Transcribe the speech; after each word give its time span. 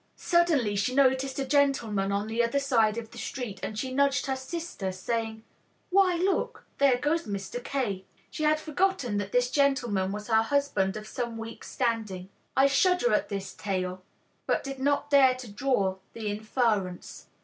Suddenly 0.15 0.75
she 0.75 0.95
noticed 0.95 1.37
a 1.37 1.45
gentleman 1.45 2.11
on 2.11 2.25
the 2.25 2.43
other 2.43 2.57
side 2.57 2.97
of 2.97 3.11
the 3.11 3.19
street, 3.19 3.59
and 3.61 3.77
she 3.77 3.93
nudged 3.93 4.25
her 4.25 4.35
sister, 4.35 4.91
saying, 4.91 5.43
"Why 5.91 6.15
look, 6.15 6.65
there 6.79 6.97
goes 6.97 7.27
Mr. 7.27 7.63
K." 7.63 8.05
She 8.31 8.41
had 8.41 8.59
forgotten 8.59 9.19
that 9.19 9.31
this 9.31 9.51
gentleman 9.51 10.11
was 10.11 10.27
her 10.27 10.41
husband 10.41 10.97
of 10.97 11.05
some 11.05 11.37
weeks' 11.37 11.69
standing. 11.71 12.29
I 12.57 12.65
shuddered 12.65 13.13
at 13.13 13.29
this 13.29 13.53
tale 13.53 14.01
but 14.47 14.63
did 14.63 14.79
not 14.79 15.11
dare 15.11 15.35
to 15.35 15.51
draw 15.51 15.97
the 16.13 16.29
inference. 16.31 17.27